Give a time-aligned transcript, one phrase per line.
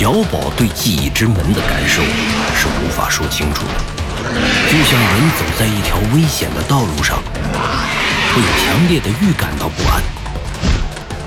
[0.00, 2.00] 小宝对记忆之门的感受
[2.56, 4.32] 是无法说清楚的，
[4.72, 7.18] 就像人走在一条危险的道路上，
[8.32, 10.02] 会有强烈的预感到不安，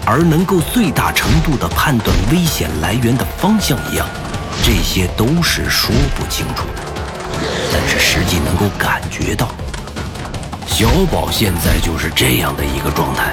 [0.08, 4.08] 而能够最大程度的判断危险来源的方向一样，
[4.66, 6.82] 这些都是说不清楚的，
[7.72, 9.50] 但是实际能够感觉到。
[10.66, 13.32] 小宝现在就是这样的一个状态。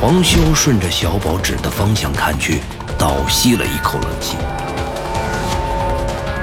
[0.00, 2.60] 黄潇顺着小宝指的方向看去。
[3.04, 4.38] 倒吸了一口冷气。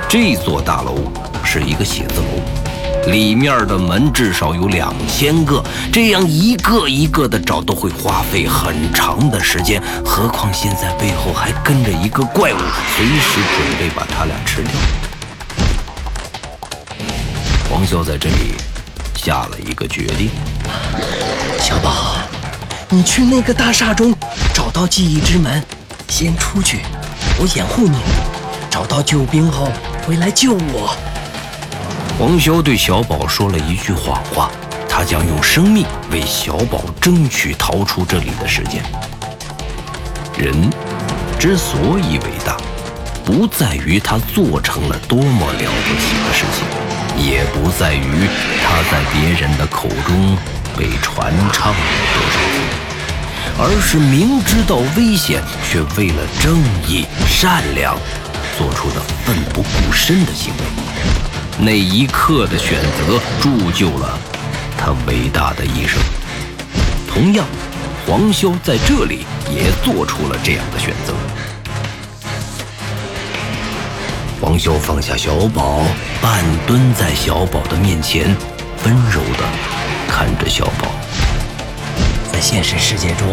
[0.07, 1.11] 这座大楼
[1.43, 9.81] 是一个写字楼，里面的门至少有两千个，这样一个一个的找都会花费很长的时间。
[10.05, 12.57] 何况现在背后还跟着一个怪物，
[12.95, 14.71] 随时准备把他俩吃掉。
[17.71, 18.53] 黄潇在这里
[19.15, 20.29] 下了一个决定：
[21.59, 22.17] 小宝，
[22.87, 24.13] 你去那个大厦中
[24.53, 25.59] 找到记忆之门。
[26.11, 26.81] 先出去，
[27.39, 27.97] 我掩护你。
[28.70, 29.71] 找到救兵后
[30.05, 30.93] 回来救我。
[32.20, 34.51] 黄潇对小宝说了一句谎话，
[34.89, 38.84] 他将用生命为小宝争取逃出这里的时间。
[40.37, 40.70] 人
[41.39, 42.57] 之所以伟大，
[43.23, 48.27] 不在于他做成了多么了不起的事情，也不在于
[48.65, 50.37] 他在别人的口中
[50.77, 51.79] 被传唱了
[52.13, 52.90] 多少次。
[53.57, 56.57] 而是明知道危险，却为了正
[56.88, 57.96] 义、善良，
[58.57, 60.63] 做出的奋不顾身的行为。
[61.60, 64.18] 那一刻的选择，铸就了
[64.78, 66.02] 他伟大的一生。
[67.07, 67.46] 同样，
[68.07, 71.13] 黄潇在这里也做出了这样的选择。
[74.41, 75.84] 黄潇放下小宝，
[76.19, 78.35] 半蹲在小宝的面前，
[78.84, 79.46] 温柔地
[80.07, 80.88] 看着小宝。
[82.41, 83.28] 现实世界中，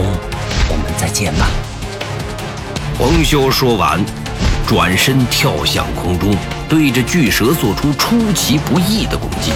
[0.69, 1.49] 我们再见吧。
[2.99, 4.05] 黄潇说完，
[4.67, 6.37] 转身跳向空中，
[6.69, 9.51] 对着巨蛇做出出其不意的攻击。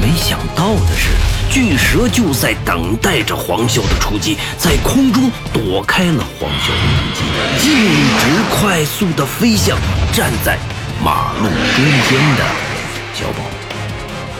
[0.00, 1.10] 没想到的是，
[1.50, 7.20] 巨蛇就在等待着黄潇的出击，在空中躲开了黄潇的攻击，
[7.58, 7.74] 径
[8.20, 9.76] 直快速的飞向
[10.12, 10.56] 站在
[11.02, 12.44] 马路中间的
[13.14, 13.57] 小宝。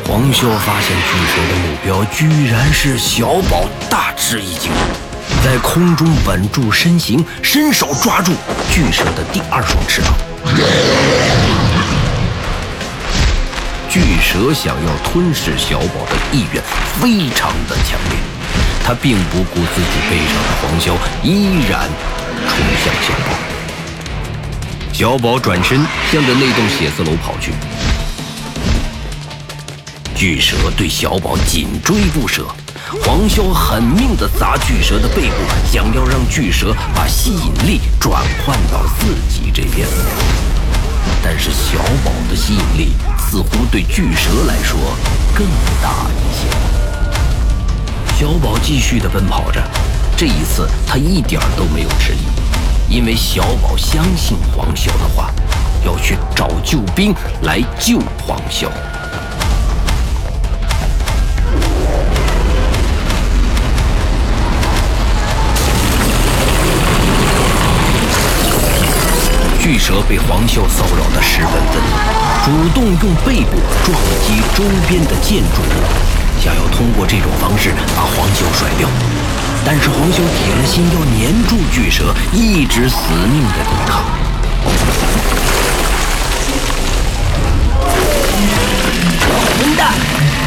[0.08, 4.72] 黄潇发现巨蛇的目标居然是小宝，大吃一惊，
[5.44, 8.32] 在空中稳住身形，伸手抓住
[8.72, 10.14] 巨蛇的第二双翅膀。
[13.90, 16.62] 巨蛇想要吞噬小宝的意愿
[16.98, 18.18] 非常的强烈，
[18.82, 21.86] 他并不顾自己背上的黄潇，依然
[22.48, 23.36] 冲向小宝。
[24.90, 25.78] 小宝转身
[26.10, 27.52] 向着那栋写字楼跑去。
[30.18, 32.44] 巨蛇对小宝紧追不舍，
[33.04, 35.36] 黄潇狠命地砸巨蛇的背部，
[35.70, 39.86] 想要让巨蛇把吸引力转换到自己这边。
[41.22, 44.76] 但是小宝的吸引力似乎对巨蛇来说
[45.32, 45.46] 更
[45.80, 46.48] 大一些。
[48.18, 49.62] 小宝继续地奔跑着，
[50.16, 55.30] 这一次他一点都没有迟疑，因为小宝相信黄潇的话，
[55.86, 58.66] 要去找救兵来救黄潇。
[69.68, 71.92] 巨蛇被黄潇骚扰得十分愤怒，
[72.42, 78.88] 主动用背部撞击周边的建筑物，想要通过这种方式把黄潇甩掉。
[79.66, 82.96] 但是黄潇铁了心要黏住巨蛇，一直死
[83.30, 84.04] 命的抵抗。
[89.58, 89.92] 混蛋！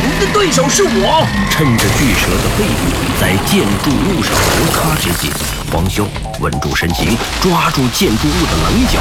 [0.01, 1.27] 你的对手是我！
[1.51, 2.89] 趁着巨蛇的背部
[3.21, 5.29] 在建筑物上摩擦之际。
[5.71, 6.03] 黄潇
[6.41, 8.99] 稳住身形，抓住建筑物的棱角，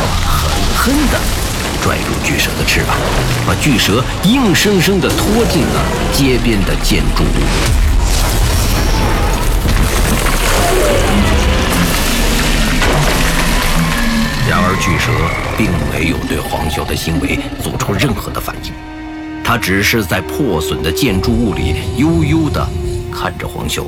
[0.76, 1.19] 狠狠地
[1.82, 2.97] 拽住巨蛇的翅膀，
[3.44, 7.26] 把巨蛇硬生生地拖进了街边的建筑物。
[14.48, 15.10] 然而，巨蛇
[15.59, 18.72] 并没有对黄潇的行为做出任何的反应，
[19.42, 22.65] 他只是在破损的建筑物里悠悠地
[23.12, 23.83] 看着黄潇，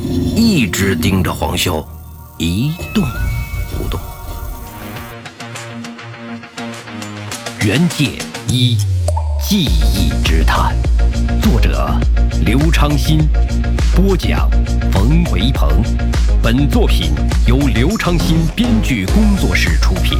[0.00, 1.84] 一直盯着黄潇。
[2.36, 3.04] 一动
[3.76, 4.00] 不动。
[7.64, 8.76] 原界一
[9.40, 10.74] 记忆之谈，
[11.40, 11.96] 作者
[12.44, 13.28] 刘昌新，
[13.94, 14.50] 播讲
[14.92, 15.70] 冯维鹏。
[16.42, 17.12] 本作品
[17.46, 20.18] 由刘昌新编剧工作室出品。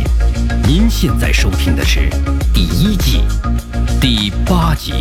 [0.67, 2.09] 您现在收听的是
[2.53, 3.23] 第一季
[4.01, 4.93] 第八集。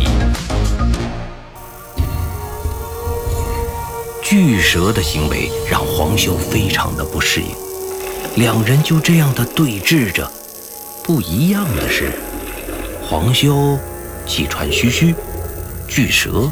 [4.34, 7.46] 巨蛇的行为让黄修非常的不适应，
[8.34, 10.28] 两人就这样的对峙着。
[11.04, 12.10] 不一样的是，
[13.00, 13.78] 黄修
[14.26, 15.14] 气喘吁吁，
[15.86, 16.50] 巨蛇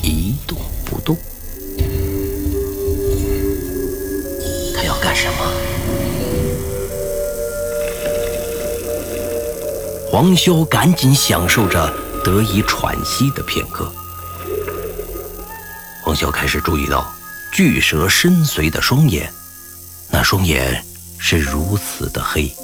[0.00, 1.16] 一动不动。
[4.76, 5.52] 他要干什么？
[10.08, 13.92] 黄修赶紧享受着得以喘息的片刻。
[16.12, 17.10] 黄潇开始注意到
[17.50, 19.32] 巨蛇深邃的双眼，
[20.10, 20.84] 那双眼
[21.16, 22.54] 是如此的黑。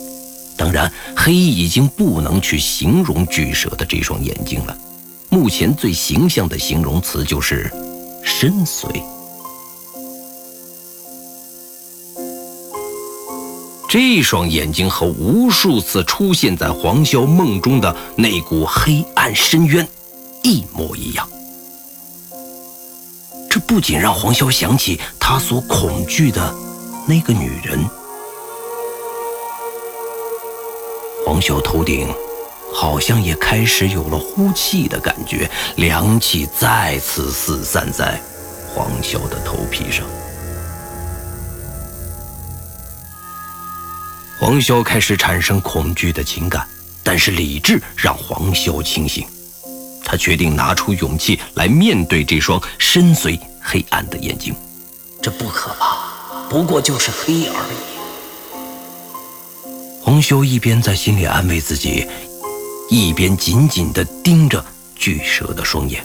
[0.54, 4.76] 当然，黑已经不能去形容巨蛇的这双眼睛了。
[5.30, 7.72] 目前最形象的形容词就是
[8.22, 9.02] 深邃。
[13.88, 19.88] 这双眼睛和无数次出现在黄潇梦中的那股黑暗深渊
[20.42, 21.26] 一模一样。
[23.68, 26.54] 不仅让黄潇想起他所恐惧的
[27.06, 27.78] 那个女人。
[31.26, 32.08] 黄潇头顶
[32.72, 38.18] 好像也开始有了呼气的感觉，凉气再次四散在
[38.74, 40.06] 黄潇的头皮上。
[44.40, 46.66] 黄潇开始产生恐惧的情感，
[47.02, 49.26] 但是理智让黄潇清醒。
[50.02, 53.38] 他决定拿出勇气来面对这双深邃
[53.70, 54.54] 黑暗的眼睛。
[55.20, 57.76] 这不可怕，不过就是黑而已。
[60.02, 62.08] 黄修一边在心里安慰自己，
[62.88, 66.02] 一边紧紧地盯着巨蛇的双眼。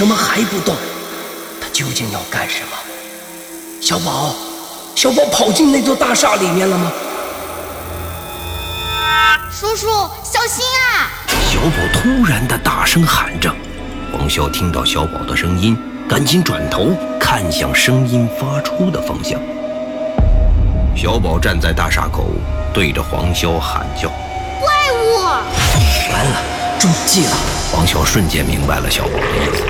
[0.00, 0.74] 什么还不动？
[1.60, 2.68] 他究竟要干什么？
[3.82, 4.34] 小宝，
[4.96, 6.90] 小宝跑进那座大厦里面了吗？
[9.52, 9.88] 叔叔，
[10.24, 11.12] 小心啊！
[11.52, 13.54] 小宝突然的大声喊着。
[14.10, 15.76] 黄潇听到小宝的声音，
[16.08, 19.38] 赶紧转头看向声音发出的方向。
[20.96, 22.24] 小宝站在大厦口，
[22.72, 24.08] 对着黄潇喊叫
[24.58, 25.20] ：“怪物！”
[26.10, 26.42] 完了，
[26.78, 27.36] 中计了！
[27.72, 29.62] 黄潇瞬间明白了小宝的意思，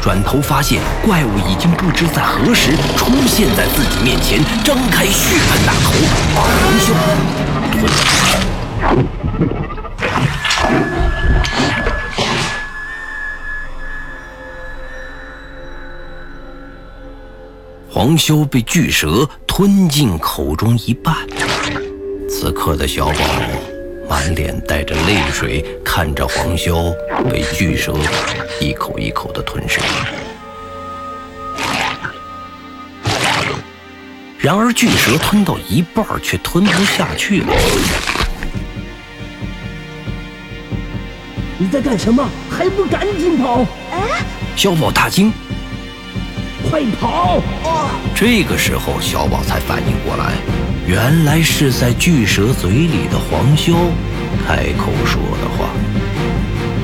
[0.00, 5.92] 转头发现怪物已经不知在何时出现在自己面前，张开血盆大口
[6.34, 6.94] 把黄修
[7.70, 7.84] 吞。
[17.92, 21.14] 黄修被巨蛇吞进口中一半，
[22.28, 23.14] 此刻的小宝。
[24.10, 26.92] 满脸带着泪水，看着黄潇
[27.30, 27.94] 被巨蛇
[28.60, 29.78] 一口一口的吞噬。
[34.36, 37.54] 然而，巨蛇吞到一半却吞不下去了。
[41.56, 42.28] 你在干什么？
[42.50, 43.64] 还不赶紧跑！
[43.92, 44.24] 哎，
[44.56, 45.32] 小宝大惊，
[46.68, 47.40] 快跑！
[48.12, 50.32] 这个时候，小宝才反应过来。
[50.90, 53.76] 原来是在巨蛇嘴里的黄潇
[54.44, 55.70] 开口说的话。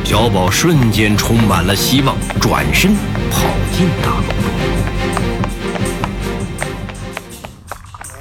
[0.05, 2.95] 小宝瞬间充满了希望，转身
[3.33, 4.47] 跑进大楼中。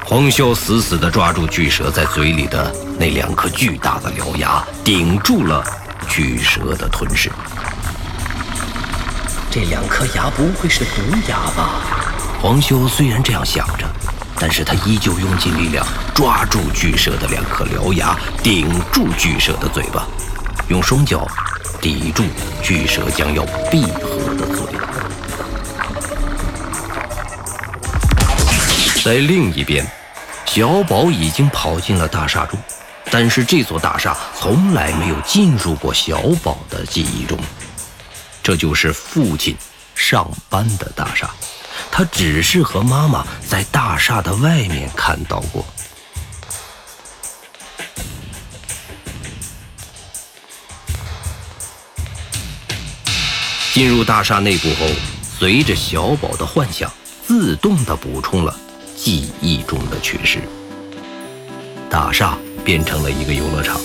[0.04, 5.64] 黄潇死死地抓住巨蛇在嘴里的那两颗巨大的獠牙，顶住了
[6.10, 7.32] 巨蛇的吞噬。
[9.52, 11.84] 这两颗牙不会是毒牙吧？
[12.42, 13.86] 黄修虽然这样想着。
[14.38, 20.06] 但是他依旧用尽力量抓住巨蛇的两颗獠牙，顶住巨蛇的嘴巴，
[20.68, 21.28] 用双脚
[21.82, 22.24] 抵住
[22.62, 24.66] 巨蛇将要闭合的嘴。
[29.04, 29.86] 在另一边，
[30.46, 32.60] 小宝已经跑进了大厦中，
[33.12, 37.38] 但是这座大厦从来没有进入过小宝的记忆中，
[38.42, 39.56] 这就是父亲
[39.94, 41.30] 上班的大厦。
[41.98, 45.66] 他只是和妈妈在大厦的外面看到过。
[53.72, 54.86] 进入大厦内部后，
[55.40, 56.92] 随着小宝的幻想，
[57.26, 58.54] 自动的补充了
[58.98, 60.42] 记忆中的缺失。
[61.90, 63.80] 大厦变成了一个游乐场，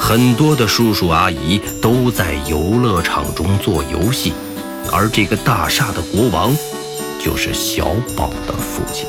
[0.00, 4.32] 很多的叔叔阿姨都在游乐场中做游戏，
[4.90, 6.52] 而这个大厦的国王。
[7.24, 9.06] 就是小宝的父亲。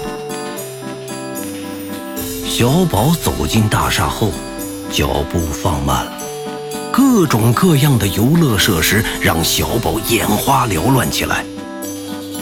[2.48, 4.32] 小宝走进大厦后，
[4.90, 6.14] 脚步放慢了。
[6.94, 11.44] 各种各样的游乐设施让小宝眼花缭乱起来。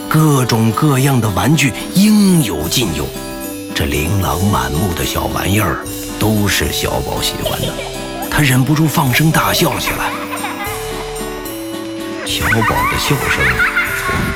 [0.08, 3.08] 各种各样的玩具应有尽有，
[3.74, 5.84] 这琳琅满目的小玩意儿
[6.20, 7.74] 都是小宝喜欢的，
[8.30, 10.12] 他忍不住放声大笑起来。
[12.27, 13.83] 小宝的笑声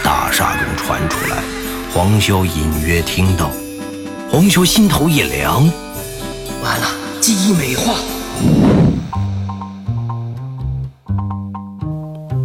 [0.07, 1.43] 大厦中传出来，
[1.93, 3.49] 黄潇隐约听到，
[4.31, 5.69] 黄潇心头一凉，
[6.63, 6.87] 完了，
[7.19, 7.93] 记忆美化。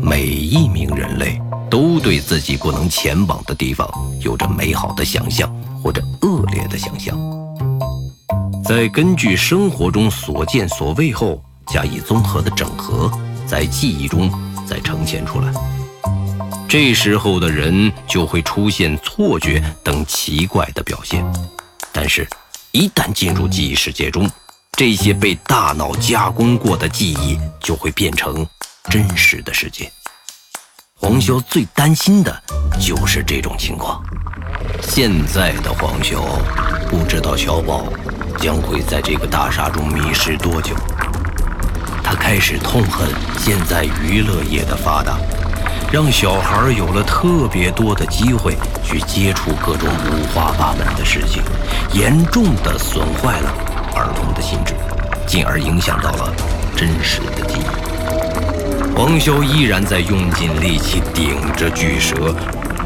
[0.03, 1.41] 每一名人类
[1.71, 3.89] 都对自己不能前往的地方
[4.21, 5.49] 有着美好的想象
[5.81, 7.17] 或者恶劣的想象，
[8.65, 13.09] 在根据生活中所见所味后加以综合的整合，
[13.47, 14.29] 在记忆中
[14.67, 15.53] 再呈现出来。
[16.73, 21.23] 这时候的人就会出现错觉等奇怪的表现，
[21.93, 22.27] 但是，
[22.71, 24.27] 一旦进入记忆世界中，
[24.73, 28.47] 这些被大脑加工过的记忆就会变成
[28.89, 29.93] 真实的世界。
[30.95, 32.43] 黄潇最担心的
[32.81, 34.03] 就是这种情况。
[34.81, 36.23] 现在的黄潇
[36.89, 37.85] 不知道小宝
[38.39, 40.75] 将会在这个大厦中迷失多久。
[42.03, 45.19] 他开始痛恨现在娱乐业的发达，
[45.93, 51.43] 让小孩有了特别多的机会去接触各种五花八门的事情，
[51.93, 53.53] 严重的损坏了
[53.95, 54.73] 儿童的心智，
[55.27, 56.33] 进而影响到了
[56.75, 58.99] 真实的记忆。
[58.99, 62.35] 王潇依然在用尽力气顶着巨蛇，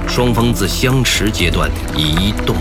[0.09, 2.57] 双方自相持阶段移动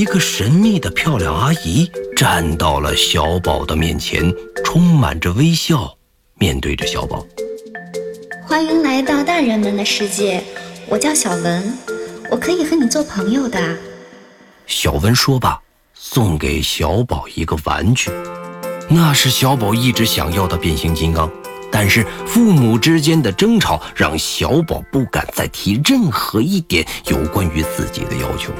[0.00, 5.94] 一个神秘的漂亮阿姨站到了小宝的面前，充满着微笑，
[6.36, 7.22] 面对着小宝
[8.48, 10.42] ：“欢迎来到大人们的世界。”
[10.88, 11.78] 我叫小文，
[12.30, 13.76] 我可以和你做朋友的。
[14.66, 15.60] 小文说罢，
[15.92, 18.10] 送给小宝一个玩具，
[18.88, 21.30] 那是小宝一直想要的变形金刚。
[21.70, 28.50] 但是父母之间的争吵让小宝不敢再提任何一点有关于自己的要求。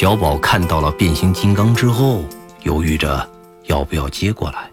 [0.00, 2.24] 小宝看到了变形金刚之后，
[2.62, 3.28] 犹豫着
[3.66, 4.70] 要不要接过来。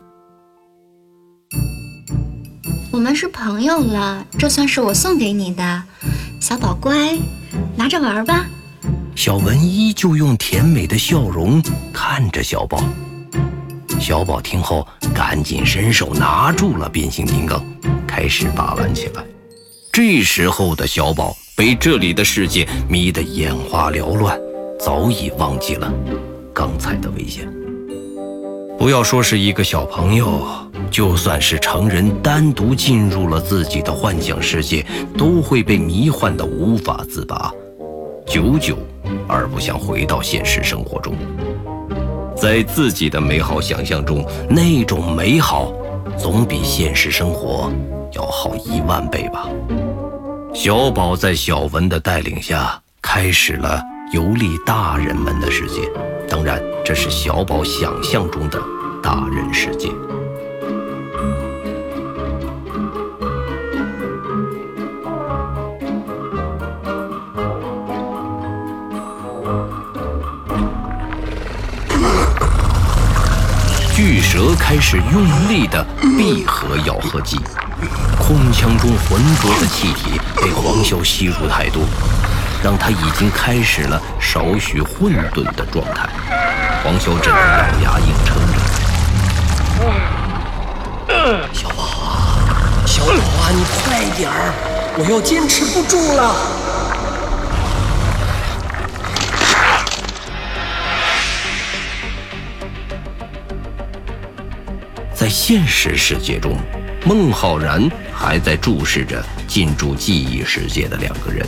[2.92, 5.84] 我们是朋友了，这算是我送给你的。
[6.40, 7.18] 小宝乖，
[7.76, 8.46] 拿着玩吧。
[9.16, 11.60] 小文依旧用甜美的笑容
[11.92, 12.84] 看着小宝。
[14.00, 17.66] 小宝听后，赶紧伸手拿住了变形金刚，
[18.06, 19.26] 开始把玩起来。
[19.92, 24.40] 这时候的小宝被这里的世界迷得眼花缭乱，
[24.80, 25.92] 早已忘记了
[26.54, 27.52] 刚才的危险。
[28.78, 30.42] 不要说是一个小朋友，
[30.92, 34.86] 就算是成人，单独进入了自己的幻想世界，
[35.18, 37.52] 都会被迷幻的无法自拔，
[38.28, 38.78] 久久
[39.28, 41.16] 而不想回到现实生活中。
[42.36, 45.72] 在自己的美好想象中，那种美好
[46.18, 47.72] 总比现实生活
[48.12, 49.48] 要好一万倍吧。
[50.54, 53.82] 小宝在小文的带领下，开始了
[54.16, 55.92] 游历大人们的世界。
[56.30, 58.58] 当然，这是小宝想象中的
[59.04, 59.90] 大人世界。
[73.94, 75.86] 巨蛇开始用力的
[76.18, 77.38] 闭合咬合肌，
[78.18, 81.84] 空腔中浑浊的气体被黄潇吸入太多。
[82.66, 86.10] 让他已经开始了少许混沌的状态，
[86.84, 87.44] 黄潇只能咬
[87.84, 88.58] 牙硬撑着。
[91.54, 92.42] 小宝啊，
[92.88, 94.52] 小宝啊，你快点儿，
[94.98, 96.36] 我要坚持不住了。
[105.14, 106.58] 在现实世界中，
[107.06, 111.48] 孟浩然还在注视着进驻记忆世界的两个人。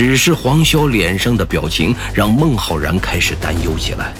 [0.00, 4.14] 只是黄潇脸上的表情让孟浩然开始担忧起来。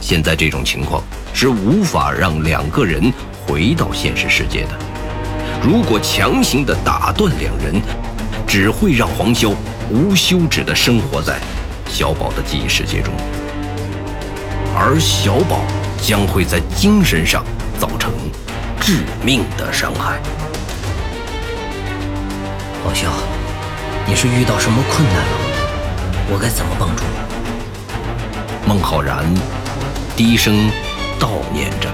[0.00, 1.02] 现在这种情况
[1.32, 3.12] 是无法让两个人
[3.44, 4.78] 回到现实世界的。
[5.60, 7.82] 如果强行的打断两人，
[8.46, 9.52] 只会让黄潇
[9.90, 11.40] 无休止的生活在
[11.88, 13.12] 小宝的记忆世界中，
[14.72, 15.64] 而小宝
[16.00, 17.44] 将会在精神上
[17.80, 18.12] 造成
[18.80, 20.20] 致命的伤害。
[22.84, 23.33] 黄潇。
[24.06, 25.32] 你是遇到什么困难了？
[26.30, 28.68] 我该怎么帮助你？
[28.68, 29.24] 孟浩然
[30.14, 30.70] 低声
[31.18, 31.88] 悼念着。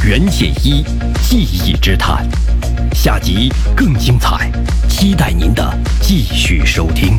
[0.00, 0.84] 全解一
[1.22, 2.26] 记忆之谈，
[2.92, 4.50] 下集更精彩，
[4.88, 7.16] 期待您的继续收听。